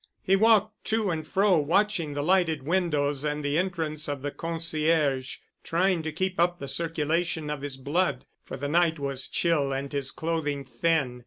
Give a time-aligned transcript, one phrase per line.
[0.23, 5.37] He walked to and fro watching the lighted windows and the entrance of the concierge,
[5.63, 9.93] trying to keep up the circulation of his blood, for the night was chill and
[9.93, 11.19] his clothing thin.